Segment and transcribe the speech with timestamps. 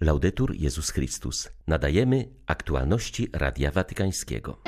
[0.00, 1.48] Laudetur Jezus Chrystus.
[1.66, 4.58] Nadajemy aktualności Radia Watykańskiego.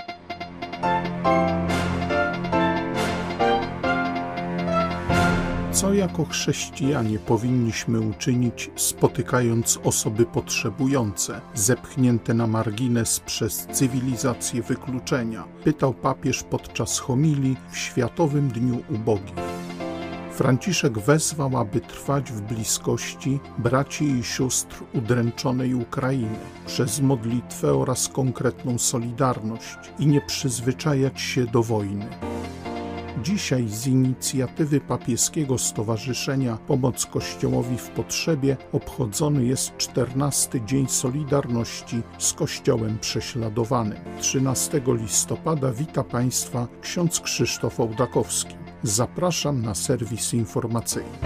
[5.73, 15.45] Co jako chrześcijanie powinniśmy uczynić, spotykając osoby potrzebujące, zepchnięte na margines przez cywilizację wykluczenia?
[15.65, 19.56] Pytał papież podczas homilii w Światowym Dniu Ubogich.
[20.37, 28.79] Franciszek wezwał, aby trwać w bliskości braci i sióstr udręczonej Ukrainy przez modlitwę oraz konkretną
[28.79, 32.07] solidarność i nie przyzwyczajać się do wojny.
[33.23, 42.33] Dzisiaj z inicjatywy papieskiego stowarzyszenia Pomoc Kościołowi w Potrzebie obchodzony jest 14 Dzień Solidarności z
[42.33, 43.99] Kościołem Prześladowanym.
[44.21, 48.66] 13 listopada wita Państwa ksiądz Krzysztof Ołdakowski.
[48.83, 51.19] Zapraszam na serwis informacyjny.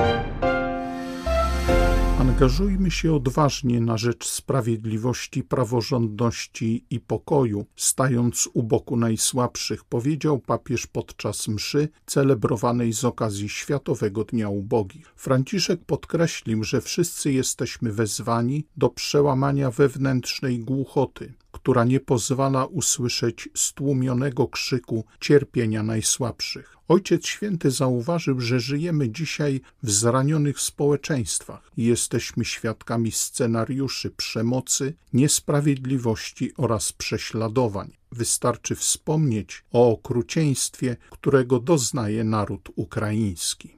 [2.18, 10.86] Angażujmy się odważnie na rzecz sprawiedliwości, praworządności i pokoju, stając u boku najsłabszych, powiedział papież
[10.86, 15.12] podczas mszy celebrowanej z okazji Światowego Dnia Ubogich.
[15.16, 24.48] Franciszek podkreślił, że wszyscy jesteśmy wezwani do przełamania wewnętrznej głuchoty, która nie pozwala usłyszeć stłumionego
[24.48, 26.79] krzyku cierpienia najsłabszych.
[26.90, 36.52] Ojciec Święty zauważył, że żyjemy dzisiaj w zranionych społeczeństwach i jesteśmy świadkami scenariuszy przemocy, niesprawiedliwości
[36.56, 37.90] oraz prześladowań.
[38.12, 43.76] Wystarczy wspomnieć o okrucieństwie, którego doznaje naród ukraiński.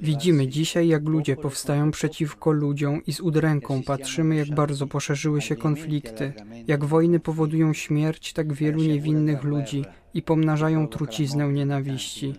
[0.00, 5.56] Widzimy dzisiaj, jak ludzie powstają przeciwko ludziom i z udręką patrzymy, jak bardzo poszerzyły się
[5.56, 6.32] konflikty,
[6.66, 9.84] jak wojny powodują śmierć tak wielu niewinnych ludzi
[10.18, 12.34] i pomnażają truciznę nienawiści.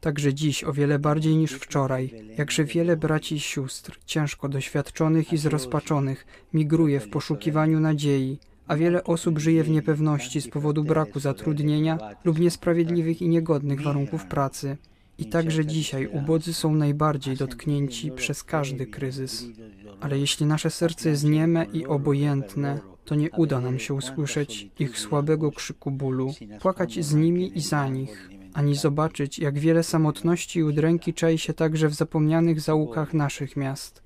[0.00, 5.38] Także dziś o wiele bardziej niż wczoraj, jakże wiele braci i sióstr, ciężko doświadczonych i
[5.38, 11.98] zrozpaczonych, migruje w poszukiwaniu nadziei, a wiele osób żyje w niepewności z powodu braku zatrudnienia
[12.24, 14.76] lub niesprawiedliwych i niegodnych warunków pracy.
[15.18, 19.46] I także dzisiaj ubodzy są najbardziej dotknięci przez każdy kryzys.
[20.00, 24.98] Ale jeśli nasze serce jest nieme i obojętne, to nie uda nam się usłyszeć ich
[24.98, 30.64] słabego krzyku bólu, płakać z nimi i za nich, ani zobaczyć, jak wiele samotności i
[30.64, 34.02] udręki czai się także w zapomnianych zaułkach naszych miast.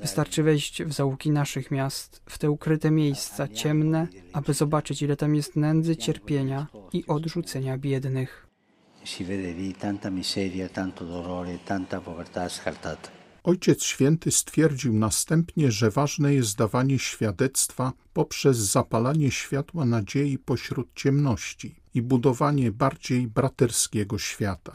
[0.00, 5.34] Wystarczy wejść w zaułki naszych miast, w te ukryte miejsca, ciemne, aby zobaczyć, ile tam
[5.34, 8.52] jest nędzy, cierpienia i odrzucenia biednych.
[9.04, 13.21] Si vede lì tanta miseria, tanto dolore, tanta povertà scartata.
[13.44, 21.81] Ojciec Święty stwierdził następnie, że ważne jest dawanie świadectwa poprzez zapalanie światła nadziei pośród ciemności
[21.94, 24.72] i budowanie bardziej braterskiego świata.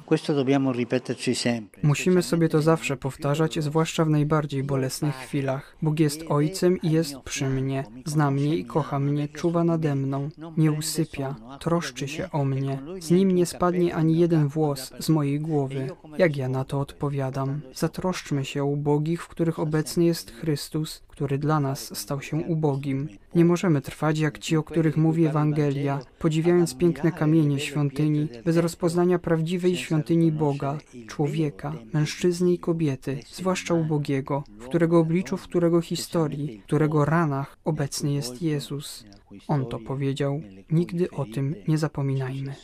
[1.83, 5.77] Musimy sobie to zawsze powtarzać, zwłaszcza w najbardziej bolesnych chwilach.
[5.81, 10.29] Bóg jest Ojcem i jest przy mnie, zna mnie i kocha mnie, czuwa nade mną,
[10.57, 12.79] nie usypia, troszczy się o mnie.
[13.00, 15.88] Z Nim nie spadnie ani jeden włos z mojej głowy.
[16.17, 17.61] Jak ja na to odpowiadam?
[17.75, 23.07] Zatroszczmy się o ubogich, w których obecny jest Chrystus, który dla nas stał się ubogim.
[23.37, 29.19] Nie możemy trwać jak ci, o których mówi Ewangelia, podziwiając piękne kamienie świątyni, bez rozpoznania
[29.19, 30.77] prawdziwej świątyni Boga,
[31.07, 37.57] człowieka, mężczyzny i kobiety, zwłaszcza ubogiego, w którego obliczu, w którego historii, w którego ranach
[37.65, 39.05] obecny jest Jezus.
[39.47, 40.41] On to powiedział.
[40.71, 42.55] Nigdy o tym nie zapominajmy.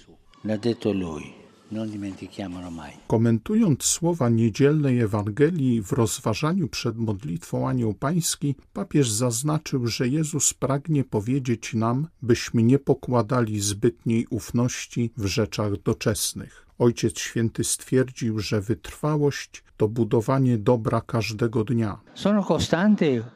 [3.08, 11.04] Komentując słowa niedzielnej Ewangelii w rozważaniu przed modlitwą Anioł Pański, papież zaznaczył, że Jezus pragnie
[11.04, 16.68] powiedzieć nam, byśmy nie pokładali zbytniej ufności w rzeczach doczesnych.
[16.84, 22.00] Ojciec Święty stwierdził, że wytrwałość to budowanie dobra każdego dnia.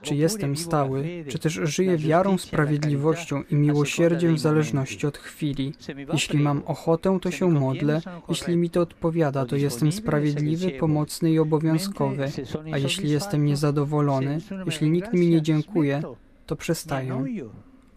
[0.02, 5.74] Czy jestem stały, czy też żyję wiarą, sprawiedliwością i miłosierdziem w zależności od chwili.
[6.14, 11.40] Jeśli mam ochotę, to się modlę, jeśli mi to odpowiada, to jestem sprawiedliwy, pomocny i
[11.40, 12.32] obowiązkowy,
[12.74, 16.02] a jeśli jestem niezadowolony, jeśli nikt mi nie dziękuje,
[16.46, 17.26] to przestaję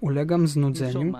[0.00, 1.12] ulegam znudzeniu?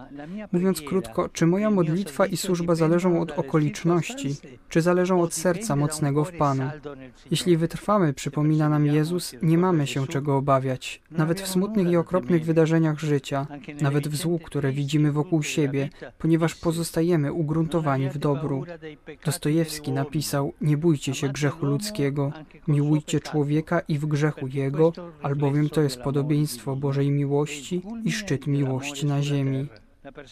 [0.53, 4.37] Mówiąc krótko, czy moja modlitwa i służba zależą od okoliczności,
[4.69, 6.71] czy zależą od serca mocnego w Panu?
[7.31, 12.45] Jeśli wytrwamy, przypomina nam Jezus, nie mamy się czego obawiać, nawet w smutnych i okropnych
[12.45, 13.47] wydarzeniach życia,
[13.81, 15.89] nawet w złu, które widzimy wokół siebie,
[16.19, 18.65] ponieważ pozostajemy ugruntowani w dobru.
[19.25, 22.33] Dostojewski napisał: Nie bójcie się grzechu ludzkiego,
[22.69, 24.93] miłujcie człowieka i w grzechu jego,
[25.23, 29.67] albowiem to jest podobieństwo Bożej miłości i szczyt miłości miłości na ziemi.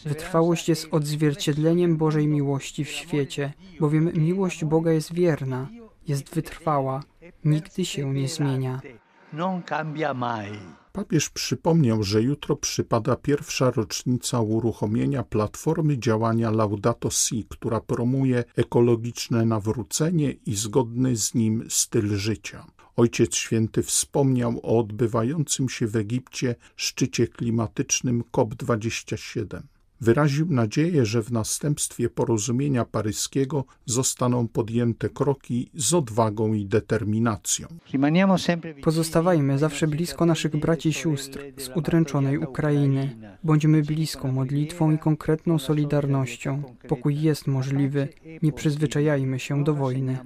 [0.05, 5.67] Wytrwałość jest odzwierciedleniem Bożej miłości w świecie, bowiem miłość Boga jest wierna,
[6.07, 7.03] jest wytrwała,
[7.45, 8.81] nigdy się nie zmienia.
[9.33, 10.59] non cambia mai.
[10.91, 19.45] Papież przypomniał, że jutro przypada pierwsza rocznica uruchomienia platformy działania Laudato Si, która promuje ekologiczne
[19.45, 22.65] nawrócenie i zgodny z nim styl życia.
[22.99, 29.61] Ojciec Święty wspomniał o odbywającym się w Egipcie szczycie klimatycznym COP27.
[30.01, 37.67] Wyraził nadzieję, że w następstwie porozumienia paryskiego zostaną podjęte kroki z odwagą i determinacją.
[38.83, 43.15] Pozostawajmy zawsze blisko naszych braci i sióstr z udręczonej Ukrainy.
[43.43, 46.63] Bądźmy blisko modlitwą i konkretną solidarnością.
[46.87, 48.07] Pokój jest możliwy.
[48.41, 50.17] Nie przyzwyczajajmy się do wojny.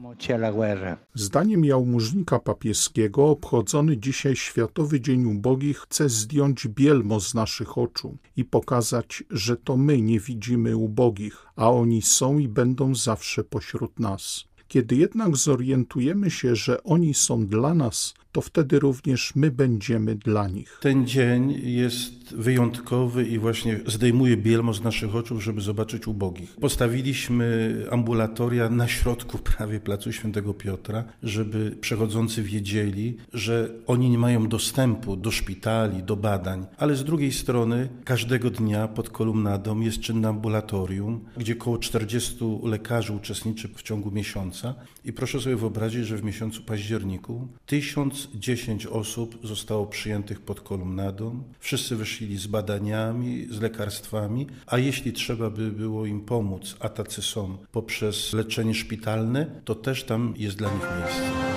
[1.14, 8.46] Zdaniem jałmużnika papieskiego obchodzony dzisiaj Światowy Dzień Ubogich chce zdjąć bielmo z naszych oczu i
[8.46, 14.46] pokazać, że to my nie widzimy ubogich, a oni są i będą zawsze pośród nas.
[14.68, 20.48] Kiedy jednak zorientujemy się, że oni są dla nas, to wtedy również my będziemy dla
[20.48, 20.78] nich.
[20.82, 26.56] Ten dzień jest wyjątkowy i właśnie zdejmuje bielmo z naszych oczu, żeby zobaczyć ubogich.
[26.56, 34.48] Postawiliśmy ambulatoria na środku prawie placu Świętego Piotra, żeby przechodzący wiedzieli, że oni nie mają
[34.48, 40.28] dostępu do szpitali, do badań, ale z drugiej strony każdego dnia pod kolumnadą jest czynne
[40.28, 44.76] ambulatorium, gdzie około 40 lekarzy uczestniczy w ciągu miesiąca
[45.06, 51.44] i proszę sobie wyobrazić, że w miesiącu październiku tysiąc 10 osób zostało przyjętych pod kolumnadą.
[51.60, 57.22] Wszyscy wyszli z badaniami, z lekarstwami, a jeśli trzeba by było im pomóc, a tacy
[57.22, 61.53] są, poprzez leczenie szpitalne, to też tam jest dla nich miejsce.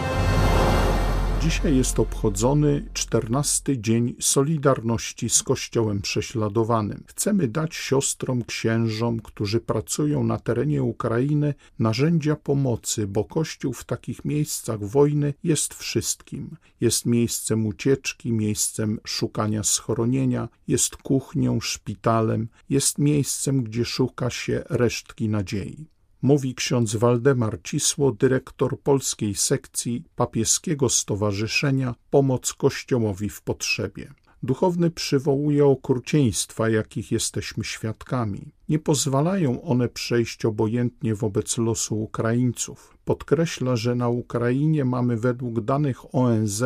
[1.47, 7.05] Dzisiaj jest obchodzony czternasty dzień Solidarności z Kościołem prześladowanym.
[7.07, 14.25] Chcemy dać siostrom, księżom, którzy pracują na terenie Ukrainy, narzędzia pomocy, bo Kościół w takich
[14.25, 16.57] miejscach wojny jest wszystkim.
[16.81, 25.29] Jest miejscem ucieczki, miejscem szukania schronienia, jest kuchnią, szpitalem, jest miejscem, gdzie szuka się resztki
[25.29, 34.15] nadziei mówi ksiądz Waldemar Cisło, dyrektor polskiej sekcji papieskiego stowarzyszenia Pomoc Kościołowi w Potrzebie.
[34.43, 38.53] Duchowny przywołuje okrucieństwa, jakich jesteśmy świadkami.
[38.69, 42.97] Nie pozwalają one przejść obojętnie wobec losu Ukraińców.
[43.05, 46.63] Podkreśla, że na Ukrainie mamy według danych ONZ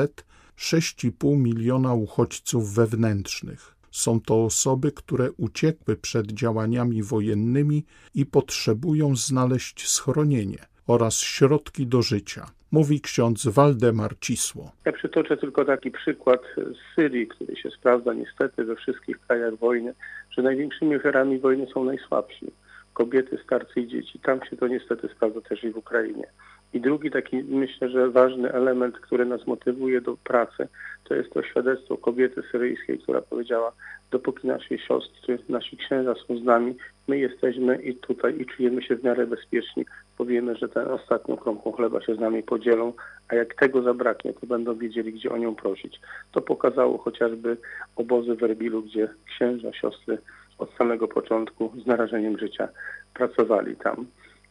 [0.58, 3.76] 6,5 miliona uchodźców wewnętrznych.
[3.90, 7.84] Są to osoby, które uciekły przed działaniami wojennymi
[8.14, 12.46] i potrzebują znaleźć schronienie oraz środki do życia.
[12.72, 14.72] Mówi ksiądz Waldemar Cisło.
[14.84, 19.94] Ja przytoczę tylko taki przykład z Syrii, który się sprawdza niestety we wszystkich krajach wojny,
[20.30, 22.46] że największymi ofiarami wojny są najsłabsi.
[22.92, 24.18] Kobiety, starcy i dzieci.
[24.18, 26.26] Tam się to niestety sprawdza też i w Ukrainie.
[26.74, 30.68] I drugi taki, myślę, że ważny element, który nas motywuje do pracy,
[31.04, 33.72] to jest to świadectwo kobiety syryjskiej, która powiedziała,
[34.10, 36.74] dopóki nasi siostry, nasi księża są z nami,
[37.08, 39.84] my jesteśmy i tutaj i czujemy się w miarę bezpieczni,
[40.18, 42.92] powiemy, że tę ostatnią kromką chleba się z nami podzielą,
[43.28, 46.00] a jak tego zabraknie, to będą wiedzieli, gdzie o nią prosić.
[46.32, 47.56] To pokazało chociażby
[47.96, 50.18] obozy w Erbilu, gdzie księża, siostry
[50.58, 52.68] od samego początku z narażeniem życia
[53.14, 54.06] pracowali tam.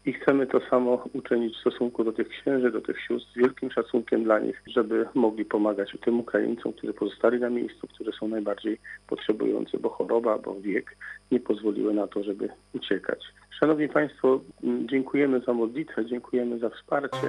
[0.05, 3.71] I chcemy to samo uczynić w stosunku do tych księży, do tych sióstr, z wielkim
[3.71, 8.77] szacunkiem dla nich, żeby mogli pomagać tym Ukraińcom, którzy pozostali na miejscu, którzy są najbardziej
[9.07, 10.97] potrzebujący, bo choroba, bo wiek
[11.31, 13.19] nie pozwoliły na to, żeby uciekać.
[13.59, 17.27] Szanowni Państwo, dziękujemy za modlitwę, dziękujemy za wsparcie.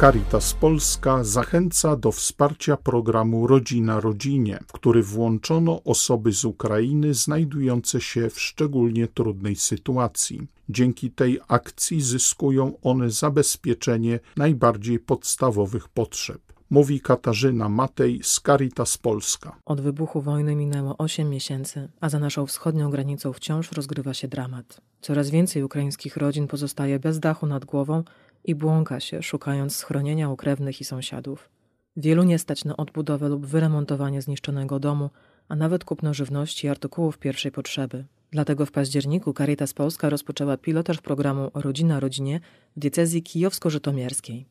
[0.00, 8.00] Caritas Polska zachęca do wsparcia programu Rodzina Rodzinie, w który włączono osoby z Ukrainy znajdujące
[8.00, 10.46] się w szczególnie trudnej sytuacji.
[10.68, 19.56] Dzięki tej akcji zyskują one zabezpieczenie najbardziej podstawowych potrzeb mówi Katarzyna Matej z Caritas Polska.
[19.66, 24.80] Od wybuchu wojny minęło 8 miesięcy, a za naszą wschodnią granicą wciąż rozgrywa się dramat.
[25.00, 28.04] Coraz więcej ukraińskich rodzin pozostaje bez dachu nad głową
[28.44, 31.50] i błąka się, szukając schronienia u krewnych i sąsiadów.
[31.96, 35.10] Wielu nie stać na odbudowę lub wyremontowanie zniszczonego domu,
[35.48, 38.04] a nawet kupno żywności i artykułów pierwszej potrzeby.
[38.30, 42.40] Dlatego w październiku Caritas Polska rozpoczęła pilotaż programu Rodzina Rodzinie
[42.76, 44.46] w diecezji kijowsko-żytomierskiej.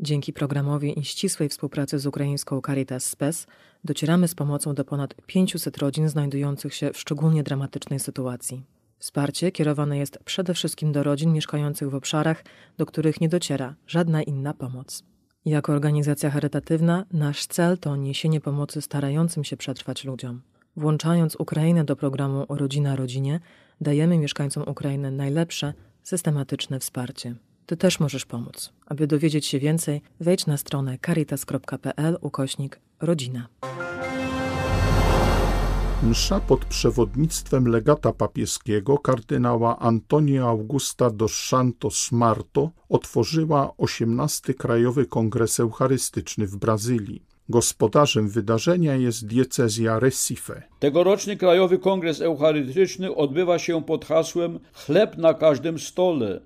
[0.00, 3.46] Dzięki programowi i ścisłej współpracy z ukraińską Caritas Spes
[3.84, 8.64] docieramy z pomocą do ponad 500 rodzin znajdujących się w szczególnie dramatycznej sytuacji.
[9.04, 12.44] Wsparcie kierowane jest przede wszystkim do rodzin mieszkających w obszarach,
[12.78, 15.02] do których nie dociera żadna inna pomoc.
[15.44, 20.42] Jako organizacja charytatywna, nasz cel to niesienie pomocy starającym się przetrwać ludziom.
[20.76, 23.40] Włączając Ukrainę do programu Rodzina Rodzinie,
[23.80, 27.34] dajemy mieszkańcom Ukrainy najlepsze, systematyczne wsparcie.
[27.66, 28.72] Ty też możesz pomóc.
[28.86, 33.48] Aby dowiedzieć się więcej, wejdź na stronę caritas.pl ukośnik rodzina.
[36.10, 45.60] Msza pod przewodnictwem legata papieskiego kardynała Antonio Augusta dos Santos Marto otworzyła XVIII Krajowy Kongres
[45.60, 47.22] Eucharystyczny w Brazylii.
[47.48, 50.62] Gospodarzem wydarzenia jest diecezja Recife.
[50.78, 56.40] Tegoroczny Krajowy Kongres Eucharystyczny odbywa się pod hasłem Chleb na każdym stole.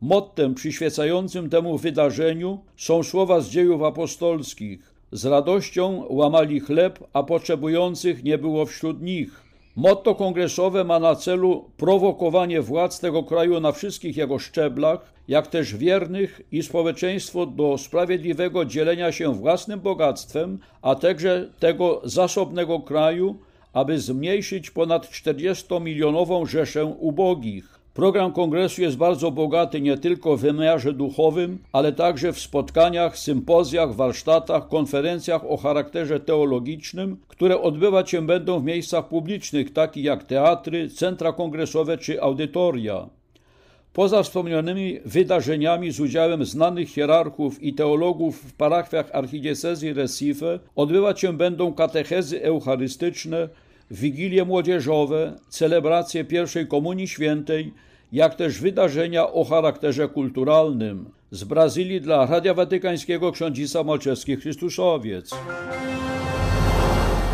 [0.00, 4.89] Mottem przyświecającym temu wydarzeniu są słowa z dziejów apostolskich.
[5.12, 9.42] Z radością łamali chleb, a potrzebujących nie było wśród nich.
[9.76, 15.76] Motto kongresowe ma na celu prowokowanie władz tego kraju na wszystkich jego szczeblach, jak też
[15.76, 23.38] wiernych i społeczeństwo do sprawiedliwego dzielenia się własnym bogactwem, a także tego zasobnego kraju,
[23.72, 27.79] aby zmniejszyć ponad 40-milionową rzeszę ubogich.
[28.00, 33.94] Program kongresu jest bardzo bogaty nie tylko w wymiarze duchowym, ale także w spotkaniach, sympozjach,
[33.94, 40.88] warsztatach, konferencjach o charakterze teologicznym, które odbywać się będą w miejscach publicznych, takich jak teatry,
[40.88, 43.08] centra kongresowe czy audytoria.
[43.92, 51.32] Poza wspomnianymi wydarzeniami z udziałem znanych hierarchów i teologów w parafiach archidiecezji Recife odbywać się
[51.32, 53.48] będą katechezy eucharystyczne,
[53.90, 57.72] wigilie młodzieżowe, celebracje pierwszej Komunii Świętej,
[58.12, 61.10] jak też wydarzenia o charakterze kulturalnym.
[61.30, 65.30] Z Brazylii dla Radia Watykańskiego ksiądzisa Malczewski Chrystusowiec.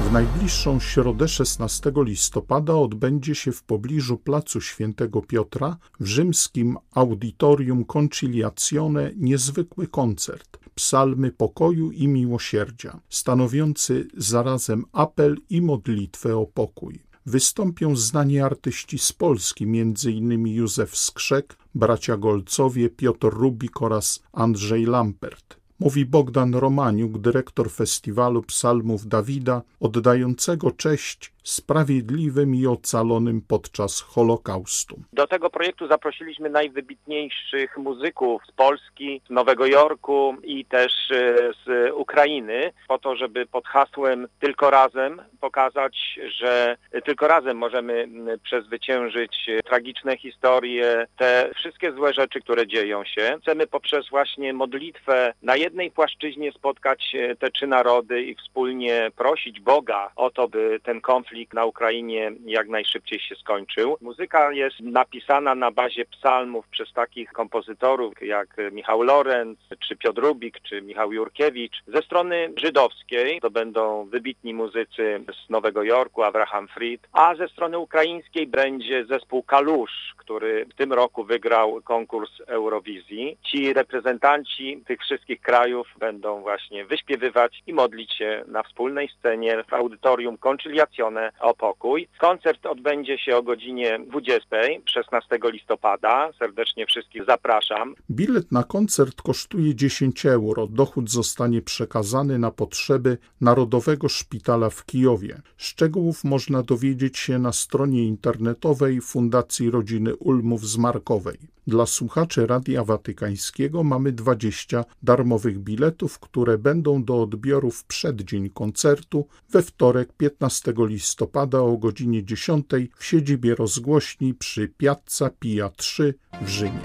[0.09, 7.85] W najbliższą środę 16 listopada odbędzie się w pobliżu Placu Świętego Piotra w rzymskim Auditorium
[7.85, 17.07] Conciliazione niezwykły koncert Psalmy pokoju i miłosierdzia, stanowiący zarazem apel i modlitwę o pokój.
[17.27, 20.47] Wystąpią znani artyści z Polski, m.in.
[20.47, 29.07] Józef Skrzek, bracia Golcowie, Piotr Rubik oraz Andrzej Lampert mówi Bogdan Romaniuk, dyrektor festiwalu psalmów
[29.09, 35.01] Dawida, oddającego cześć sprawiedliwym i ocalonym podczas Holokaustu.
[35.13, 41.93] Do tego projektu zaprosiliśmy najwybitniejszych muzyków z Polski, z Nowego Jorku i też e, z
[41.95, 48.09] Ukrainy, po to, żeby pod hasłem Tylko razem pokazać, że tylko razem możemy
[48.43, 53.39] przezwyciężyć tragiczne historie, te wszystkie złe rzeczy, które dzieją się.
[53.43, 59.61] Chcemy poprzez właśnie modlitwę na jednej płaszczyźnie spotkać e, te trzy narody i wspólnie prosić
[59.61, 63.97] Boga o to, by ten konflikt konflikt na Ukrainie jak najszybciej się skończył.
[64.01, 70.61] Muzyka jest napisana na bazie psalmów przez takich kompozytorów jak Michał Lorenz, czy Piotr Rubik,
[70.61, 71.83] czy Michał Jurkiewicz.
[71.87, 77.79] Ze strony żydowskiej to będą wybitni muzycy z Nowego Jorku, Abraham Fried, a ze strony
[77.79, 83.37] ukraińskiej będzie zespół Kalusz, który w tym roku wygrał konkurs Eurowizji.
[83.43, 89.75] Ci reprezentanci tych wszystkich krajów będą właśnie wyśpiewywać i modlić się na wspólnej scenie w
[89.75, 92.09] audytorium Conciliazione o pokój.
[92.19, 94.47] Koncert odbędzie się o godzinie 20,
[94.85, 96.31] 16 listopada.
[96.39, 97.95] Serdecznie wszystkich zapraszam.
[98.11, 100.67] Bilet na koncert kosztuje 10 euro.
[100.67, 105.41] Dochód zostanie przekazany na potrzeby Narodowego Szpitala w Kijowie.
[105.57, 111.39] Szczegółów można dowiedzieć się na stronie internetowej Fundacji Rodziny Ulmów z Markowej.
[111.67, 119.27] Dla słuchaczy Radia Watykańskiego mamy 20 darmowych biletów, które będą do odbioru w przeddzień koncertu
[119.51, 120.73] we wtorek 15
[121.17, 126.81] listopada o godzinie 10 w siedzibie rozgłośni przy Piazza Pia 3 w Rzymie.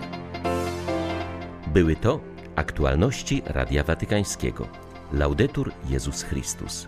[1.73, 2.19] Były to
[2.55, 4.67] aktualności Radia Watykańskiego.
[5.13, 6.87] Laudetur Jezus Chrystus.